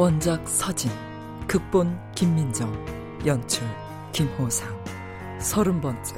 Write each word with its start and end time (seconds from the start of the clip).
원작 0.00 0.48
서진 0.48 0.90
극본 1.46 2.14
김민정 2.14 2.72
연출 3.26 3.68
김호상 4.12 4.66
서른 5.38 5.78
번째 5.78 6.16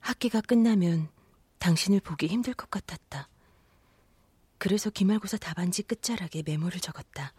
학기가 0.00 0.40
끝나면 0.40 1.10
당신을 1.58 2.00
보기 2.00 2.26
힘들 2.28 2.54
것 2.54 2.70
같았다. 2.70 3.28
그래서 4.56 4.88
기말고사 4.88 5.36
답안지 5.36 5.82
끝자락에 5.82 6.42
메모를 6.46 6.80
적었다. 6.80 7.34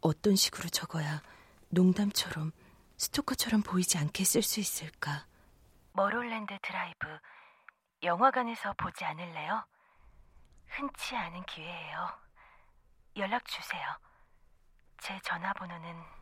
어떤 0.00 0.36
식으로 0.36 0.68
적어야 0.68 1.22
농담처럼 1.68 2.52
스토커처럼 2.96 3.62
보이지 3.62 3.98
않게 3.98 4.24
쓸 4.24 4.42
수 4.42 4.60
있을까? 4.60 5.26
Mulholland 5.92 6.56
Drive 6.62 7.06
영화관에서 8.02 8.74
보지 8.74 9.04
않을래요? 9.04 9.64
흔치 10.68 11.16
않은 11.16 11.44
기회예요. 11.44 12.08
연락 13.16 13.44
주세요. 13.46 13.82
제 15.00 15.18
전화번호는 15.24 16.16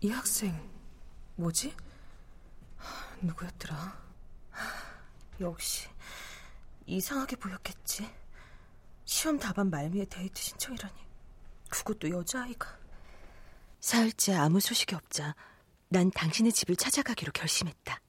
이 0.00 0.10
학생 0.10 0.70
뭐지? 1.36 1.74
하, 2.76 3.16
누구였더라? 3.22 3.74
하, 4.50 4.62
역시 5.40 5.88
이상하게 6.84 7.36
보였겠지. 7.36 8.14
시험 9.06 9.38
답안 9.38 9.70
말미에 9.70 10.04
데이트 10.04 10.42
신청이라니. 10.42 10.94
그것도 11.68 12.10
여자아이가. 12.10 12.78
사흘째 13.80 14.34
아무 14.34 14.60
소식이 14.60 14.94
없자 14.94 15.34
난 15.88 16.10
당신의 16.10 16.52
집을 16.52 16.76
찾아가기로 16.76 17.32
결심했다. 17.32 18.00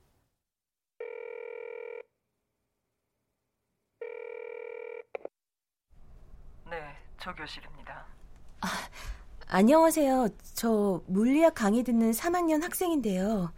네 6.69 6.97
조교실입니다 7.19 8.05
안녕하세요. 9.47 10.29
저 10.53 11.03
물리학 11.05 11.53
강의 11.53 11.83
듣는 11.83 12.11
3학년 12.11 12.61
학생인데요. 12.63 13.53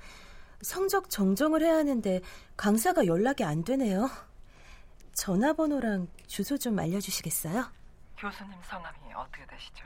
성적 0.61 1.09
정정을 1.09 1.63
해야 1.63 1.75
하는데 1.77 2.21
강사가 2.57 3.05
연락이 3.05 3.43
안 3.43 3.63
되네요. 3.63 4.09
전화번호랑 5.13 6.07
주소 6.27 6.57
좀 6.57 6.77
알려주시겠어요? 6.77 7.71
교수님 8.17 8.51
성함이 8.63 9.13
어떻게 9.13 9.45
되시죠? 9.45 9.85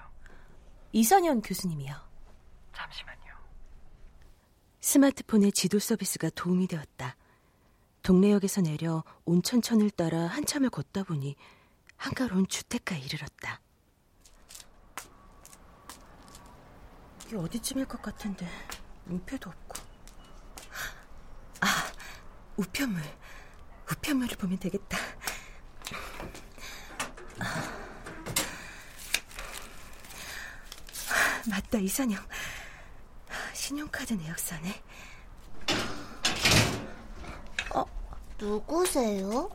이선현 0.94 1.42
교수님이요. 1.42 1.94
잠시만요 2.74 3.32
스마트폰의 4.80 5.52
지도 5.52 5.80
서비스가 5.80 6.30
도움이 6.30 6.68
되었다. 6.68 7.16
동래역에서 8.04 8.62
내려 8.62 9.04
온천천을 9.26 9.92
따라 9.92 10.26
한참을 10.28 10.70
걷다 10.70 11.04
보니 11.04 11.36
한가로운 11.98 12.48
주택가에 12.48 13.00
이르렀다. 13.00 13.62
이게 17.28 17.36
어디쯤일 17.36 17.86
것 17.86 18.02
같은데 18.02 18.48
민폐도 19.06 19.50
없고. 19.50 19.84
아, 21.62 21.68
우편물. 22.58 23.02
우편물을 23.92 24.38
보면 24.38 24.58
되겠다. 24.58 24.98
아, 31.72 31.78
맞다, 31.78 31.78
이선영. 31.80 32.20
신용카드 33.54 34.14
내역서네. 34.14 34.84
누구세요? 38.38 39.50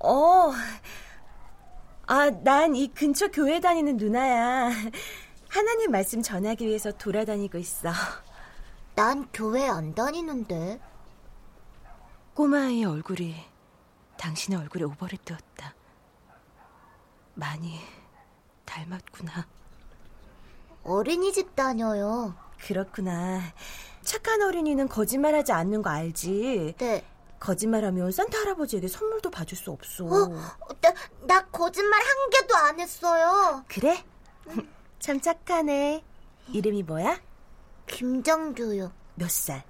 어. 0.00 0.52
아, 2.06 2.30
난 2.42 2.74
이 2.74 2.88
근처 2.88 3.28
교회 3.28 3.60
다니는 3.60 3.96
누나야. 3.96 4.70
하나님 5.48 5.92
말씀 5.92 6.20
전하기 6.22 6.66
위해서 6.66 6.90
돌아다니고 6.92 7.56
있어. 7.58 7.90
난 8.96 9.28
교회 9.32 9.66
안 9.68 9.94
다니는데. 9.94 10.80
꼬마아이의 12.34 12.84
얼굴이 12.84 13.36
당신의 14.18 14.58
얼굴에 14.58 14.84
오버를 14.84 15.18
띄었다. 15.24 15.74
많이 17.34 17.80
닮았구나. 18.66 19.46
어린이집 20.84 21.54
다녀요. 21.54 22.34
그렇구나. 22.58 23.40
착한 24.02 24.42
어린이는 24.42 24.88
거짓말하지 24.88 25.52
않는 25.52 25.82
거 25.82 25.90
알지? 25.90 26.74
네. 26.78 27.04
거짓말하면 27.38 28.12
산타 28.12 28.38
할아버지에게 28.38 28.86
선물도 28.88 29.30
받을 29.30 29.56
수 29.56 29.70
없어. 29.70 30.04
어, 30.04 30.28
나, 30.80 30.94
나 31.26 31.46
거짓말 31.46 32.00
한 32.00 32.30
개도 32.30 32.54
안 32.54 32.80
했어요. 32.80 33.64
그래? 33.68 34.04
참 34.98 35.20
착하네. 35.20 36.04
이름이 36.52 36.82
뭐야? 36.82 37.20
김정규요. 37.86 38.92
몇 39.14 39.30
살? 39.30 39.64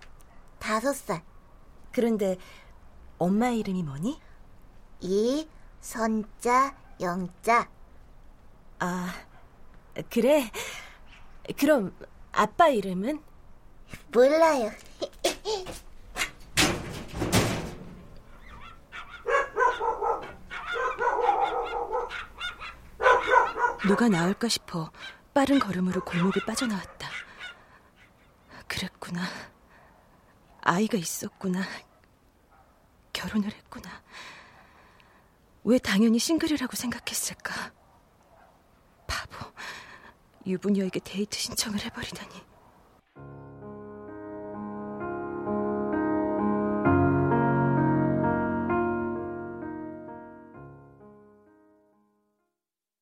다섯 0.58 0.94
살. 0.94 1.22
그런데 1.92 2.36
엄마 3.18 3.50
이름이 3.50 3.82
뭐니? 3.82 4.20
이, 5.00 5.48
선자, 5.80 6.76
영자. 7.00 7.68
아, 8.80 9.14
그래. 10.10 10.50
그럼 11.58 11.94
아빠 12.32 12.68
이름은? 12.68 13.22
몰라요. 14.12 14.70
누가 23.86 24.08
나올까 24.08 24.48
싶어 24.48 24.90
빠른 25.34 25.58
걸음으로 25.58 26.04
골목을 26.04 26.42
빠져나왔다. 26.46 27.10
그랬구나. 28.68 29.22
아이가 30.60 30.96
있었구나. 30.98 31.62
결혼을 33.12 33.52
했구나. 33.52 34.02
왜 35.64 35.78
당연히 35.78 36.18
싱글이라고 36.18 36.76
생각했을까? 36.76 37.72
유부녀에게 40.46 41.00
데이트 41.00 41.38
신청을 41.38 41.80
해버리다니. 41.84 42.34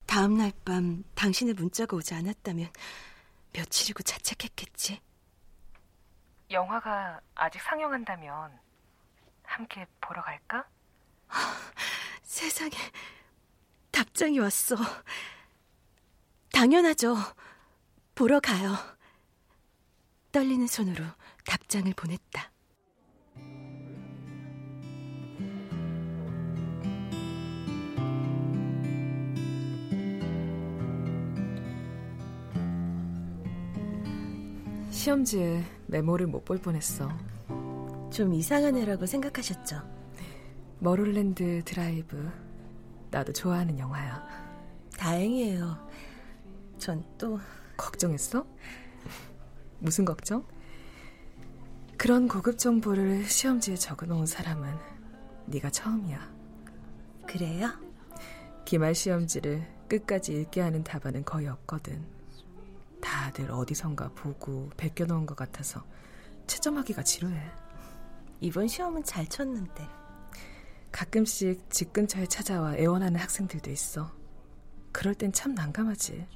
다음 0.07 0.37
날 0.39 0.51
밤 0.65 1.05
당신의 1.15 1.55
문자가 1.55 1.97
오지 1.97 2.15
않았다면 2.15 2.71
며칠이고 3.53 4.03
자책했겠지. 4.03 5.01
영화가 6.51 7.21
아직 7.35 7.61
상영한다면 7.63 8.59
함께 9.45 9.87
보러 10.01 10.23
갈까? 10.23 10.67
세상에 12.23 12.71
답장이 13.91 14.39
왔어. 14.39 14.77
당연하죠. 16.53 17.17
보러 18.15 18.41
가요. 18.41 18.75
떨리는 20.33 20.67
손으로 20.67 21.05
답장을 21.47 21.93
보냈다. 21.95 22.51
시험지에 34.91 35.65
메모를 35.87 36.27
못 36.27 36.45
볼 36.45 36.59
뻔했어. 36.59 37.09
좀 38.11 38.33
이상한 38.35 38.77
애라고 38.77 39.07
생각하셨죠? 39.07 39.83
Mulholland 40.81 41.63
Drive. 41.65 42.31
나도 43.11 43.33
좋아하는 43.33 43.79
영화야. 43.79 44.27
다행이에요. 44.97 45.89
전 46.79 47.05
또 47.19 47.39
걱정했어? 47.77 48.47
무슨 49.79 50.05
걱정? 50.05 50.45
그런 51.97 52.29
고급 52.29 52.59
정보를 52.59 53.25
시험지에 53.25 53.77
적어놓은 53.77 54.27
사람은 54.27 54.73
네가 55.47 55.71
처음이야. 55.71 56.33
그래요? 57.27 57.71
기말 58.65 58.95
시험지를 58.95 59.67
끝까지 59.89 60.33
읽게 60.33 60.61
하는 60.61 60.85
답안은 60.85 61.25
거의 61.25 61.49
없거든. 61.49 62.05
다들 63.01 63.51
어디선가 63.51 64.11
보고 64.11 64.71
베껴놓은 64.77 65.27
것 65.27 65.37
같아서 65.37 65.85
채점하기가 66.47 67.03
지루해. 67.03 67.41
이번 68.41 68.69
시험은 68.69 69.05
잘 69.05 69.27
쳤는데. 69.27 69.87
가끔씩 70.93 71.71
집 71.71 71.93
근처에 71.93 72.27
찾아와 72.27 72.77
애원하는 72.77 73.21
학생들도 73.21 73.71
있어. 73.71 74.11
그럴 74.93 75.15
땐 75.15 75.33
참 75.33 75.55
난감하지. 75.55 76.27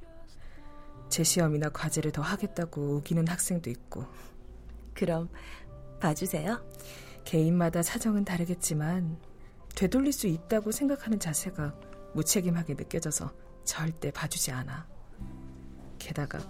재시험이나 1.13 1.69
과제를 1.69 2.11
더 2.11 2.23
하겠다고 2.23 2.97
우기는 2.97 3.29
학생도 3.29 3.69
있고. 3.71 4.07
그럼 4.95 5.29
봐주세요. 6.01 6.61
개인마다 7.25 7.83
사정은 7.83 8.25
다르겠지만 8.25 9.19
되돌릴 9.77 10.13
수 10.13 10.27
있다고 10.27 10.73
생각하는 10.73 11.21
자세가 11.21 11.75
무책임하게 12.15 12.75
느껴져서 12.75 13.31
절대 13.65 14.11
봐주지 14.11 14.53
않아. 14.53 14.87
게다가 15.99 16.41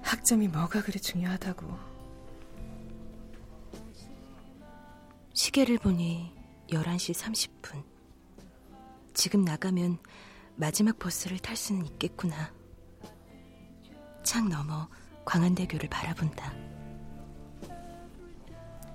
학점이 0.00 0.48
뭐가 0.48 0.82
그리 0.82 1.00
중요하다고. 1.00 1.92
시계를 5.34 5.78
보니 5.78 6.32
11시 6.68 7.14
30분. 7.14 7.82
지금 9.12 9.44
나가면 9.44 9.98
마지막 10.54 10.98
버스를 10.98 11.38
탈 11.38 11.56
수는 11.56 11.84
있겠구나. 11.84 12.61
창 14.22 14.48
너머 14.48 14.88
광안대교를 15.24 15.88
바라본다. 15.88 16.52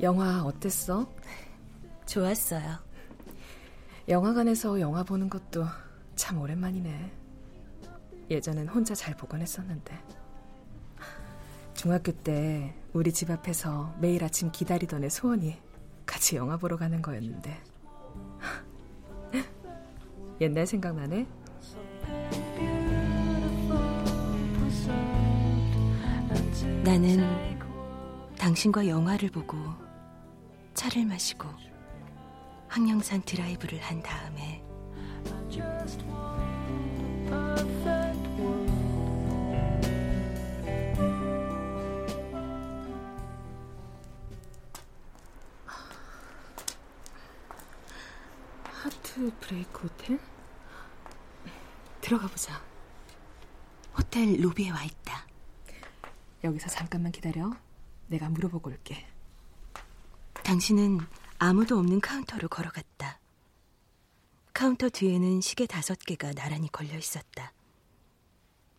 영화 0.02 0.44
어땠어? 0.44 1.12
좋았어요. 2.06 2.78
영화관에서 4.08 4.80
영화 4.80 5.04
보는 5.04 5.30
것도 5.30 5.66
참 6.16 6.40
오랜만이네. 6.40 7.12
예전엔 8.30 8.68
혼자 8.68 8.96
잘 8.96 9.16
보곤 9.16 9.42
했었는데. 9.42 9.98
중학교 11.74 12.12
때 12.12 12.74
우리 12.94 13.12
집 13.12 13.30
앞에서 13.30 13.96
매일 14.00 14.24
아침 14.24 14.52
기다리던 14.52 15.04
애 15.04 15.10
소원이 15.10 15.58
같이 16.06 16.36
영화 16.36 16.58
보러 16.58 16.78
가는 16.78 17.02
거였는데. 17.02 17.62
옛날 20.42 20.66
생각나네? 20.66 21.28
나는 26.88 27.60
당신과 28.38 28.88
영화를 28.88 29.30
보고 29.30 29.58
차를 30.74 31.06
마시고 31.06 31.46
항령산 32.70 33.22
드라이브를 33.24 33.78
한 33.82 34.02
다음에 34.02 34.64
하트 48.64 49.32
브레이크 49.42 49.82
호텔? 49.84 50.20
들어가 52.00 52.28
보자. 52.28 52.62
호텔 53.98 54.42
로비에 54.42 54.70
와 54.70 54.86
있다. 54.86 55.17
여기서 56.44 56.70
잠깐만 56.70 57.12
기다려. 57.12 57.52
내가 58.08 58.30
물어보고 58.30 58.70
올게. 58.70 59.06
당신은 60.44 61.00
아무도 61.40 61.78
없는 61.78 62.00
카운터로 62.00 62.48
걸어갔다. 62.48 63.20
카운터 64.54 64.90
뒤에는 64.90 65.42
시계 65.42 65.66
다섯 65.66 66.00
개가 66.00 66.34
나란히 66.34 66.72
걸려 66.72 66.98
있었다. 66.98 67.54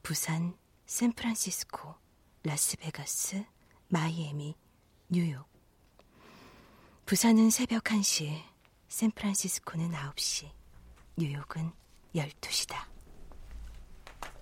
부산, 0.02 0.56
샌프란시스코, 0.86 1.94
라스베가스, 2.42 3.44
마이애미, 3.88 4.54
뉴욕. 5.08 5.46
부산은 7.06 7.50
새벽 7.50 7.84
1시, 7.84 8.42
샌프란시스코는 8.88 9.92
9시, 9.92 10.50
뉴욕은 11.16 11.72
12시다. 12.14 12.86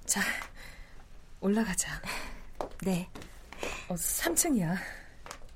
자, 0.06 0.20
올라가자. 1.40 2.00
네. 2.85 3.08
어, 3.88 3.94
3층이야. 3.94 4.76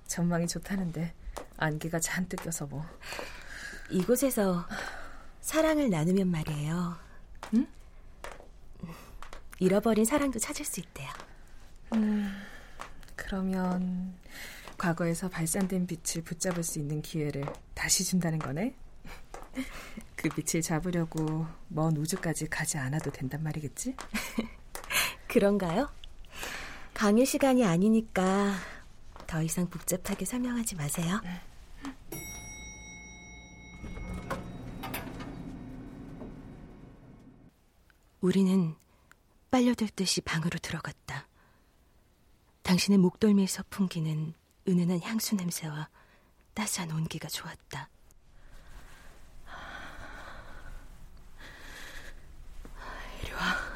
전망이 0.06 0.46
좋다는데 0.46 1.14
안개가 1.56 2.00
잔뜩 2.00 2.42
껴서 2.42 2.66
뭐. 2.66 2.84
이곳에서 3.90 4.66
사랑을 5.40 5.90
나누면 5.90 6.28
말이에요. 6.28 6.96
응? 7.54 7.66
잃어버린 9.58 10.04
사랑도 10.04 10.38
찾을 10.38 10.64
수 10.64 10.80
있대요. 10.80 11.08
음, 11.94 12.32
그러면 13.16 14.14
과거에서 14.78 15.28
발산된 15.28 15.86
빛을 15.86 16.24
붙잡을 16.24 16.62
수 16.62 16.78
있는 16.78 17.02
기회를 17.02 17.44
다시 17.74 18.04
준다는 18.04 18.38
거네? 18.38 18.74
그 20.16 20.28
빛을 20.30 20.62
잡으려고 20.62 21.46
먼 21.68 21.96
우주까지 21.96 22.46
가지 22.48 22.78
않아도 22.78 23.10
된단 23.10 23.42
말이겠지? 23.42 23.94
그런가요? 25.28 25.90
강의 27.00 27.24
시간이 27.24 27.64
아니니까 27.64 28.52
더 29.26 29.40
이상 29.40 29.70
복잡하게 29.70 30.26
설명하지 30.26 30.74
마세요. 30.76 31.18
우리는 38.20 38.74
빨려들 39.50 39.88
듯이 39.88 40.20
방으로 40.20 40.58
들어갔다. 40.58 41.26
당신의 42.64 42.98
목덜미에서 42.98 43.64
풍기는 43.70 44.34
은은한 44.68 45.00
향수 45.00 45.36
냄새와 45.36 45.88
따스한 46.52 46.90
온기가 46.90 47.28
좋았다. 47.28 47.88
이리 53.22 53.32
와. 53.32 53.70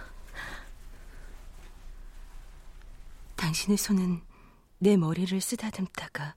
당신의 3.44 3.76
손은 3.76 4.22
내 4.78 4.96
머리를 4.96 5.38
쓰다듬다가 5.38 6.34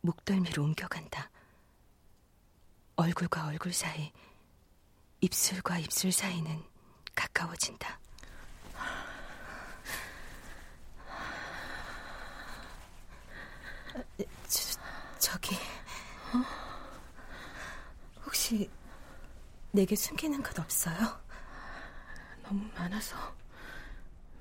목덜미로 0.00 0.64
옮겨간다. 0.64 1.30
얼굴과 2.96 3.48
얼굴 3.48 3.74
사이, 3.74 4.10
입술과 5.20 5.78
입술 5.78 6.10
사이는 6.10 6.64
가까워진다. 7.14 8.00
저, 14.48 14.80
저기, 15.18 15.54
혹시 18.24 18.70
내게 19.70 19.94
숨기는 19.94 20.42
것 20.42 20.58
없어요? 20.58 21.20
너무 22.42 22.66
많아서 22.74 23.36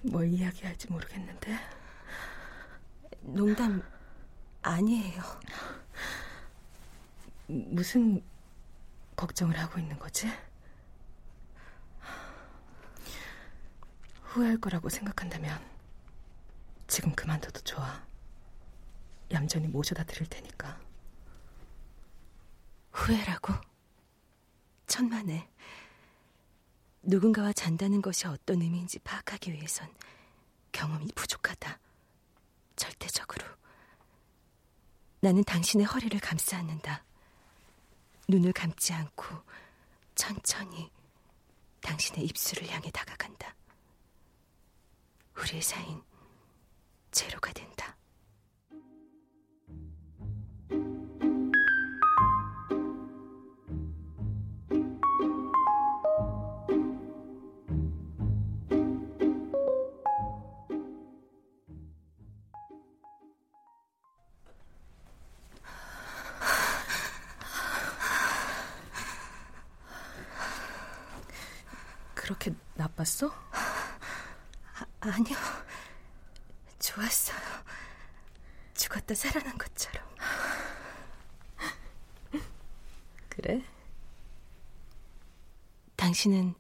뭘 0.04 0.32
이야기할지 0.32 0.88
모르겠는데. 0.88 1.77
농담 3.28 3.84
아니에요. 4.62 5.22
무슨 7.48 8.24
걱정을 9.18 9.60
하고 9.60 9.80
있는 9.80 10.00
거지? 10.00 10.28
후회할 14.24 14.58
거라고 14.60 14.88
생각한다면 14.88 15.60
지금 16.88 17.14
그만둬도 17.16 17.62
좋아. 17.62 18.02
얌전히 19.32 19.68
모셔다 19.68 20.06
드릴 20.06 20.30
테니까. 20.30 20.80
후회라고? 22.94 23.54
천만에. 24.86 25.50
누군가와 27.02 27.52
잔다는 27.52 28.02
것이 28.02 28.26
어떤 28.28 28.62
의미인지 28.62 29.00
파악하기 29.00 29.52
위해선 29.52 29.94
경험이 30.72 31.08
부족하다. 31.14 31.80
절대적으로. 32.78 33.46
나는 35.20 35.44
당신의 35.44 35.86
허리를 35.86 36.18
감싸 36.22 36.58
안는다. 36.58 37.04
눈을 38.30 38.54
감지 38.54 38.94
않고 38.94 39.26
천천히 40.16 40.90
당신의 41.82 42.24
입술을 42.26 42.70
향해 42.70 42.90
다가간다. 42.92 43.54
우리의 45.36 45.62
사인 45.62 46.02
제로가 47.12 47.52
된다. 47.52 47.97
그렇게 72.48 72.54
나빴어? 72.76 73.30
아, 73.52 74.86
아니요. 75.02 75.36
좋았어요. 76.80 77.38
죽었다 78.74 79.14
살아난 79.16 79.58
것처럼. 79.58 80.08
그래? 83.30 83.64
당신은 85.96 86.56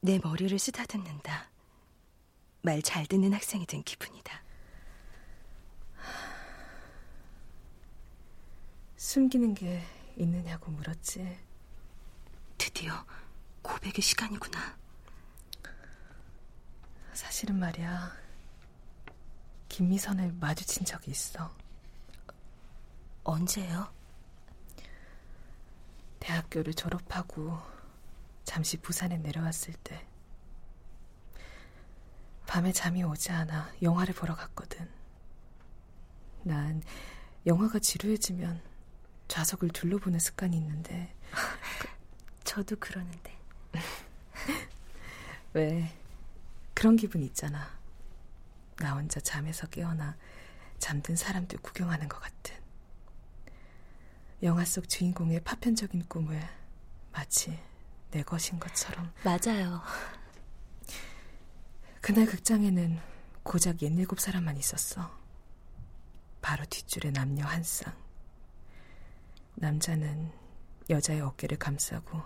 내 0.00 0.18
머리를 0.18 0.58
쓰다듬는다. 0.58 1.50
말 2.62 2.80
잘 2.80 3.06
듣는 3.06 3.32
학생이 3.32 3.66
된 3.66 3.82
기분이다. 3.82 4.40
숨기는 8.96 9.52
게 9.54 9.82
있느냐고 10.16 10.70
물었지. 10.70 11.38
드디어 12.56 13.04
고백의 13.62 14.00
시간이구나. 14.00 14.78
사실은 17.12 17.58
말이야. 17.58 18.12
김미선을 19.68 20.32
마주친 20.40 20.84
적이 20.84 21.10
있어. 21.10 21.54
언제요? 23.24 23.92
대학교를 26.20 26.74
졸업하고 26.74 27.58
잠시 28.44 28.76
부산에 28.76 29.18
내려왔을 29.18 29.74
때. 29.84 30.06
밤에 32.46 32.72
잠이 32.72 33.02
오지 33.02 33.30
않아 33.32 33.72
영화를 33.82 34.14
보러 34.14 34.34
갔거든. 34.34 34.88
난 36.42 36.82
영화가 37.46 37.78
지루해지면 37.78 38.60
좌석을 39.28 39.70
둘러보는 39.70 40.18
습관이 40.18 40.56
있는데. 40.56 41.14
저도 42.44 42.76
그러는데. 42.76 43.38
왜? 45.54 46.01
그런 46.82 46.96
기분 46.96 47.22
있잖아. 47.22 47.78
나 48.78 48.94
혼자 48.94 49.20
잠에서 49.20 49.68
깨어나 49.68 50.16
잠든 50.80 51.14
사람들 51.14 51.60
구경하는 51.60 52.08
것 52.08 52.18
같은. 52.18 52.56
영화 54.42 54.64
속 54.64 54.88
주인공의 54.88 55.44
파편적인 55.44 56.08
꿈을 56.08 56.42
마치 57.12 57.56
내 58.10 58.24
것인 58.24 58.58
것처럼. 58.58 59.12
맞아요. 59.22 59.80
그날 62.00 62.26
극장에는 62.26 62.98
고작 63.44 63.76
17사람만 63.76 64.58
있었어. 64.58 65.08
바로 66.40 66.64
뒷줄에 66.64 67.12
남녀 67.12 67.44
한 67.44 67.62
쌍. 67.62 67.94
남자는 69.54 70.32
여자의 70.90 71.20
어깨를 71.20 71.58
감싸고 71.60 72.20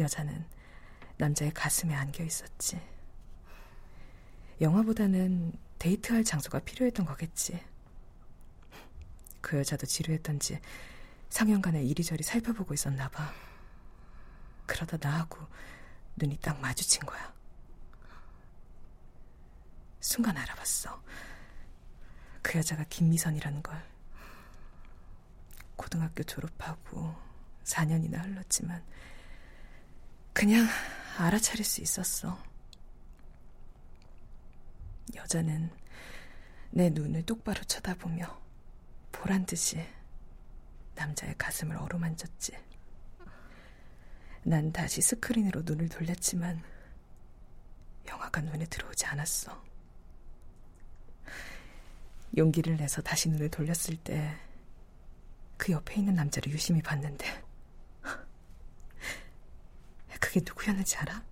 여자는 0.00 0.48
남자의 1.16 1.52
가슴에 1.52 1.94
안겨 1.94 2.24
있었지. 2.24 2.90
영화보다는 4.62 5.52
데이트할 5.78 6.22
장소가 6.22 6.60
필요했던 6.60 7.04
거겠지. 7.04 7.60
그 9.40 9.58
여자도 9.58 9.86
지루했던지 9.86 10.60
상영관을 11.30 11.82
이리저리 11.82 12.22
살펴보고 12.22 12.72
있었나 12.72 13.08
봐. 13.08 13.32
그러다 14.66 14.96
나하고 15.00 15.38
눈이 16.16 16.38
딱 16.38 16.60
마주친 16.60 17.04
거야. 17.04 17.34
순간 19.98 20.36
알아봤어. 20.36 21.02
그 22.40 22.58
여자가 22.58 22.84
김미선이라는 22.84 23.62
걸. 23.62 23.82
고등학교 25.74 26.22
졸업하고 26.22 27.16
4년이나 27.64 28.24
흘렀지만 28.24 28.84
그냥 30.32 30.66
알아차릴 31.18 31.64
수 31.64 31.80
있었어. 31.80 32.51
여자는 35.14 35.70
내 36.70 36.90
눈을 36.90 37.24
똑바로 37.24 37.62
쳐다보며 37.64 38.40
보란 39.10 39.44
듯이 39.46 39.84
남자의 40.94 41.36
가슴을 41.36 41.76
어루만졌지. 41.76 42.52
난 44.44 44.72
다시 44.72 45.02
스크린으로 45.02 45.62
눈을 45.62 45.88
돌렸지만 45.88 46.62
영화가 48.08 48.40
눈에 48.40 48.66
들어오지 48.66 49.06
않았어. 49.06 49.62
용기를 52.36 52.76
내서 52.76 53.02
다시 53.02 53.28
눈을 53.28 53.50
돌렸을 53.50 53.96
때 53.96 54.52
그 55.62 55.70
옆에 55.70 55.94
있는 55.94 56.14
남자를 56.14 56.50
유심히 56.50 56.82
봤는데 56.82 57.24
그게 60.20 60.40
누구였는지 60.44 60.96
알아? 60.96 61.24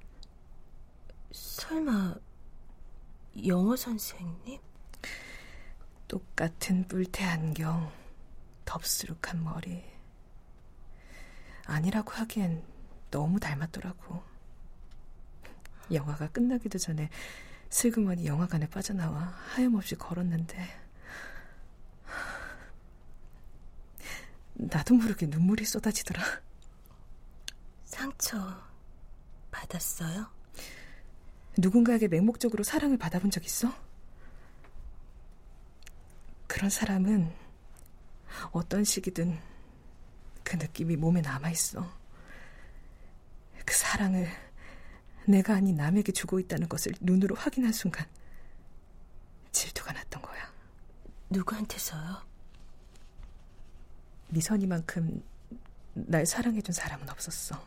설마 1.32 2.14
영어 3.46 3.76
선생님? 3.76 4.60
똑같은 6.08 6.87
뿔테 6.88 7.25
안경, 7.25 7.92
덥수룩한 8.64 9.42
머리. 9.44 9.84
아니라고 11.66 12.10
하기엔 12.10 12.64
너무 13.10 13.38
닮았더라고. 13.38 14.22
영화가 15.92 16.28
끝나기도 16.28 16.78
전에 16.78 17.08
슬그머니 17.68 18.26
영화관에 18.26 18.68
빠져나와 18.68 19.20
하염없이 19.20 19.94
걸었는데 19.94 20.68
나도 24.54 24.94
모르게 24.94 25.26
눈물이 25.26 25.64
쏟아지더라. 25.64 26.22
상처 27.84 28.62
받았어요? 29.50 30.39
누군가에게 31.61 32.09
맹목적으로 32.09 32.64
사랑을 32.64 32.97
받아본 32.97 33.31
적 33.31 33.45
있어? 33.45 33.73
그런 36.47 36.71
사람은 36.71 37.33
어떤 38.52 38.85
시기든 38.85 39.38
그 40.43 40.57
느낌이 40.57 40.97
몸에 40.97 41.21
남아있어. 41.21 41.87
그 43.64 43.75
사랑을 43.75 44.29
내가 45.26 45.55
아닌 45.55 45.76
남에게 45.76 46.12
주고 46.12 46.40
있다는 46.40 46.69
것을 46.69 46.93
눈으로 47.00 47.37
확인한 47.37 47.73
순간 47.73 48.07
질투가 49.52 49.93
났던 49.93 50.23
거야. 50.23 50.52
누구한테서요? 51.29 52.23
미선이만큼 54.29 55.23
날 55.95 56.25
사랑해준 56.25 56.73
사람은 56.73 57.09
없었어. 57.11 57.62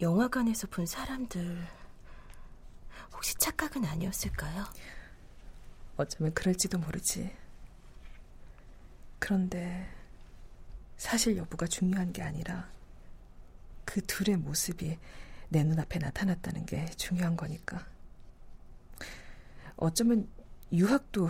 영화관에서 0.00 0.66
본 0.68 0.86
사람들 0.86 1.66
혹시 3.12 3.34
착각은 3.34 3.84
아니었을까요? 3.84 4.64
어쩌면 5.96 6.32
그럴지도 6.32 6.78
모르지. 6.78 7.36
그런데 9.18 9.86
사실 10.96 11.36
여부가 11.36 11.66
중요한 11.66 12.12
게 12.12 12.22
아니라 12.22 12.70
그 13.84 14.00
둘의 14.00 14.38
모습이 14.38 14.98
내 15.50 15.64
눈앞에 15.64 15.98
나타났다는 15.98 16.64
게 16.64 16.86
중요한 16.96 17.36
거니까. 17.36 17.86
어쩌면 19.76 20.28
유학도 20.72 21.28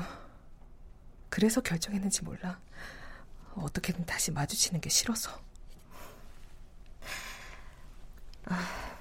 그래서 1.29 1.61
결정했는지 1.61 2.23
몰라. 2.23 2.61
어떻게든 3.55 4.07
다시 4.07 4.31
마주치는 4.31 4.81
게 4.81 4.89
싫어서. 4.91 5.50
아, 8.47 8.97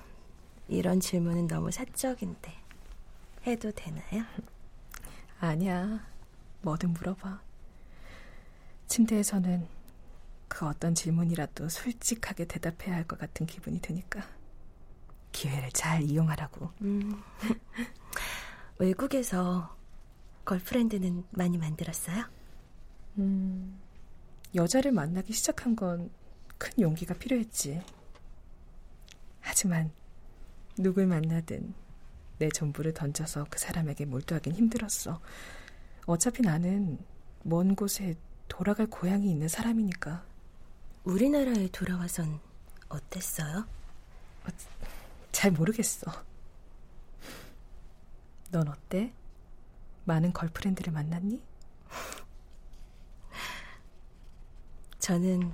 이런 0.67 0.99
질문은 0.99 1.47
너무 1.47 1.71
사적인데 1.71 2.53
해도 3.47 3.71
되나요? 3.71 4.25
아니야. 5.39 6.05
뭐든 6.61 6.93
물어봐. 6.93 7.41
침대에서는 8.87 9.67
그 10.47 10.65
어떤 10.67 10.95
질문이라도 10.95 11.69
솔직하게 11.69 12.45
대답해야 12.45 12.95
할 12.95 13.05
것 13.07 13.19
같은 13.19 13.45
기분이 13.45 13.79
드니까 13.81 14.27
기회를 15.31 15.71
잘 15.71 16.01
이용하라고. 16.01 16.71
음. 16.81 17.21
외국에서 18.79 19.75
걸프렌드는 20.45 21.25
많이 21.31 21.57
만들었어요? 21.57 22.25
음, 23.17 23.79
여자를 24.55 24.91
만나기 24.91 25.33
시작한 25.33 25.75
건 25.75 26.09
큰 26.57 26.73
용기가 26.81 27.13
필요했지. 27.13 27.81
하지만 29.49 29.91
누굴 30.77 31.07
만나든 31.07 31.73
내 32.37 32.49
전부를 32.49 32.93
던져서 32.93 33.47
그 33.49 33.57
사람에게 33.57 34.05
몰두하긴 34.05 34.53
힘들었어. 34.53 35.19
어차피 36.05 36.43
나는 36.43 36.99
먼 37.41 37.75
곳에 37.75 38.15
돌아갈 38.47 38.85
고향이 38.85 39.27
있는 39.29 39.47
사람이니까. 39.47 40.23
우리나라에 41.03 41.67
돌아와선 41.71 42.39
어땠어요? 42.89 43.65
어, 44.45 44.49
잘 45.31 45.51
모르겠어. 45.51 46.11
넌 48.51 48.67
어때? 48.67 49.11
많은 50.05 50.31
걸프렌드를 50.31 50.93
만났니? 50.93 51.41
저는 54.99 55.51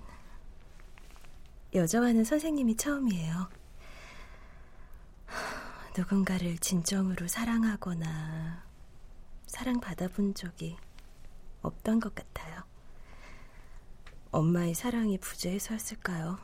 여자와는 1.74 2.26
선생님이 2.26 2.76
처음이에요. 2.76 3.65
누군가를 5.98 6.58
진정으로 6.58 7.30
사랑하거나 7.30 8.66
사랑받아본 9.48 10.34
적이 10.34 10.76
없던 11.62 12.02
것 12.02 12.14
같아요. 12.14 12.64
엄마의 14.32 14.74
사랑이 14.74 15.18
부재해서였을까요? 15.18 16.38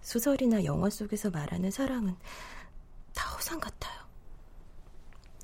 소설이나 0.00 0.64
영화 0.64 0.88
속에서 0.88 1.28
말하는 1.28 1.70
사랑은 1.70 2.16
다 3.12 3.28
허상 3.34 3.60
같아요. 3.60 4.06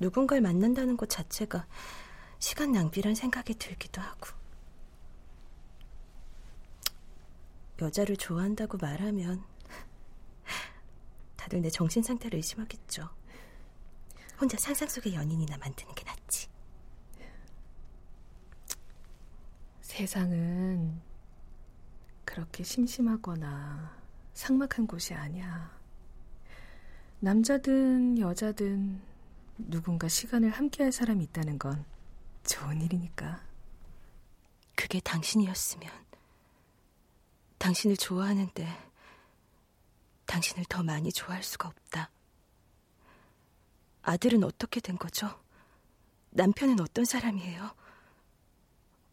누군가를 0.01 0.41
만난다는 0.41 0.97
것 0.97 1.11
자체가 1.11 1.67
시간 2.39 2.73
낭비란 2.73 3.15
생각이 3.15 3.57
들기도 3.57 4.01
하고. 4.01 4.29
여자를 7.83 8.17
좋아한다고 8.17 8.79
말하면 8.79 9.52
다들 11.53 11.61
내 11.61 11.69
정신 11.69 12.03
상태를 12.03 12.39
의심하겠죠. 12.39 13.11
혼자 14.41 14.57
상상 14.57 14.89
속의 14.89 15.15
연인이나 15.15 15.59
만드는 15.59 15.95
게 15.95 16.03
낫지. 16.05 16.49
세상은 19.83 21.03
그렇게 22.25 22.65
심심하거나 22.65 24.01
삭막한 24.33 24.87
곳이 24.87 25.13
아니야. 25.13 25.79
남자든 27.21 28.19
여자든 28.19 29.03
누군가 29.59 30.09
시간을 30.09 30.51
함께할 30.51 30.91
사람이 30.91 31.23
있다는 31.25 31.59
건 31.59 31.85
좋은 32.45 32.81
일이니까. 32.81 33.45
그게 34.75 35.01
당신이었으면 35.01 35.93
당신을 37.59 37.99
좋아하는데 37.99 38.92
당신을 40.33 40.65
더 40.65 40.83
많이 40.83 41.13
좋아할 41.13 41.43
수가 41.43 41.69
없다. 41.69 42.11
아들은 44.01 44.43
어떻게 44.45 44.81
된 44.81 44.97
거죠? 44.97 45.39
남편은 46.31 46.81
어떤 46.81 47.05
사람이에요? 47.05 47.75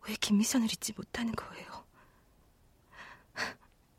왜 0.07 0.15
김미선을 0.15 0.67
잊지 0.71 0.93
못하는 0.93 1.33
거예요? 1.35 1.85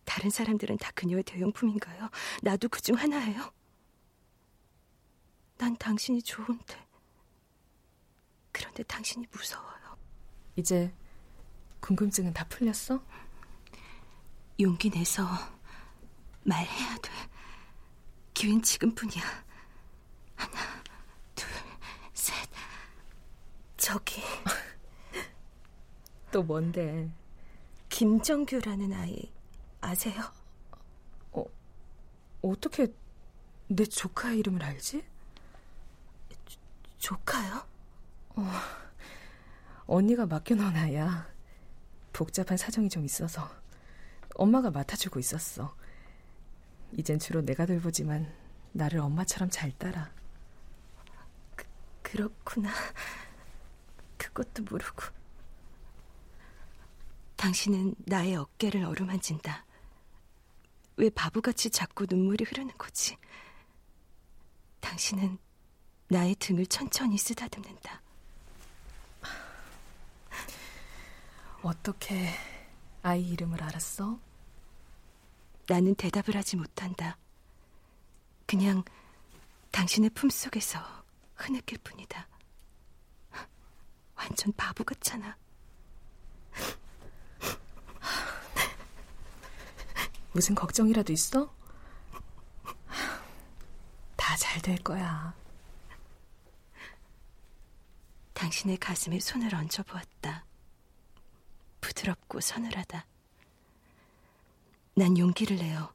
다른 0.07 0.31
사람들은 0.31 0.79
다 0.79 0.91
그녀의 0.95 1.23
대용품인가요? 1.25 2.09
나도 2.43 2.71
그 2.71 2.81
중 2.81 2.97
하나예요? 2.97 3.53
난 5.59 5.77
당신이 5.77 6.23
좋은데. 6.23 6.89
그런데 8.51 8.83
당신이 8.85 9.27
무서워요. 9.31 9.99
이제 10.57 10.91
궁금증은 11.81 12.33
다 12.33 12.47
풀렸어? 12.49 13.05
용기 14.59 14.89
내서 14.89 15.27
말해야 16.43 16.97
돼. 16.97 17.11
기회는 18.35 18.63
지금뿐이야. 18.63 19.23
하나, 20.37 20.59
둘, 21.35 21.49
셋. 22.15 22.35
저기. 23.77 24.23
또 26.33 26.43
뭔데? 26.43 27.11
김정규라는 27.89 28.93
아이 28.95 29.33
아세요? 29.81 30.23
어, 31.33 31.45
어떻게 32.43 32.87
내 33.67 33.85
조카 33.85 34.33
이름을 34.33 34.63
알지? 34.63 35.05
조, 36.47 36.61
조카요? 36.99 37.67
어, 38.37 38.51
언니가 39.87 40.27
맡겨놓은 40.27 40.77
아이야. 40.77 41.29
복잡한 42.13 42.57
사정이 42.57 42.89
좀 42.89 43.05
있어서 43.05 43.51
엄마가 44.35 44.71
맡아주고 44.71 45.19
있었어. 45.19 45.75
이젠 46.93 47.19
주로 47.19 47.41
내가 47.41 47.67
돌보지만 47.67 48.33
나를 48.73 49.01
엄마처럼 49.01 49.51
잘 49.51 49.73
따라. 49.79 50.11
그, 51.57 51.65
그렇구나. 52.03 52.73
그것도 54.17 54.65
모르고. 54.65 55.03
당신은 57.37 57.95
나의 58.01 58.37
어깨를 58.37 58.85
어루만진다. 58.85 59.65
왜 60.97 61.09
바보같이 61.09 61.71
자꾸 61.71 62.07
눈물이 62.09 62.45
흐르는 62.45 62.77
거지? 62.77 63.17
당신은 64.81 65.39
나의 66.09 66.35
등을 66.35 66.67
천천히 66.67 67.17
쓰다듬는다. 67.17 68.03
어떻게 71.63 72.31
아이 73.03 73.23
이름을 73.31 73.63
알았어? 73.63 74.19
나는 75.71 75.95
대답을 75.95 76.35
하지 76.35 76.57
못한다. 76.57 77.17
그냥 78.45 78.83
당신의 79.71 80.11
품속에서 80.11 80.81
흐느낄 81.37 81.79
뿐이다. 81.79 82.27
완전 84.17 84.53
바보 84.57 84.83
같잖아. 84.83 85.37
무슨 90.33 90.57
걱정이라도 90.57 91.13
있어? 91.13 91.55
다 94.17 94.37
잘 94.37 94.61
될 94.63 94.77
거야. 94.79 95.33
당신의 98.35 98.77
가슴에 98.79 99.21
손을 99.21 99.55
얹어 99.55 99.85
보았다. 99.87 100.45
부드럽고 101.81 102.41
서늘하다. 102.41 103.07
난 105.01 105.17
용기를 105.17 105.57
내어 105.57 105.95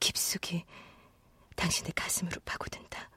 깊숙이 0.00 0.64
당신의 1.54 1.92
가슴으로 1.92 2.40
파고든다. 2.46 3.10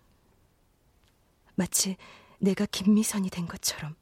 마치 1.56 1.96
내가 2.40 2.66
김미선이 2.66 3.30
된 3.30 3.48
것처럼 3.48 3.96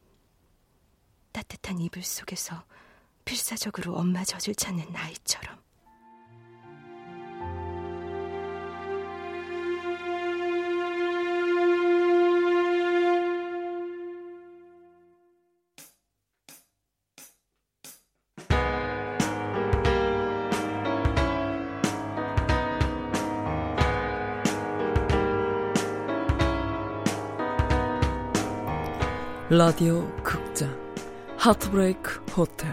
따뜻한 1.32 1.82
이불 1.82 2.02
속에서 2.02 2.66
필사적으로 3.26 3.96
엄마 3.96 4.24
젖을 4.24 4.56
찾는 4.56 4.96
아이처럼. 4.96 5.62
라디오 29.52 30.08
극장 30.22 30.70
하트브레이크 31.36 32.24
호텔 32.38 32.70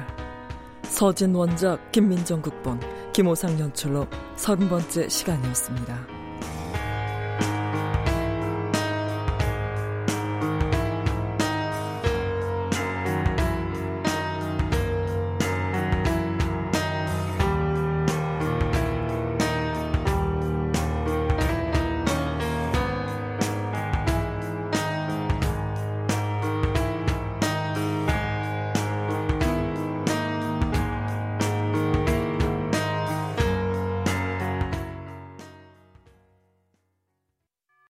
서진 0.83 1.35
원작 1.35 1.91
김민정 1.91 2.43
극본 2.43 2.79
김호상 3.15 3.59
연출로 3.59 4.07
서른 4.37 4.69
번째 4.69 5.09
시간이었습니다. 5.09 6.16